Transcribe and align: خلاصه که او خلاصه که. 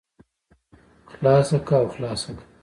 خلاصه 1.09 1.59
که 1.59 1.75
او 1.75 1.87
خلاصه 1.89 2.33
که. 2.35 2.41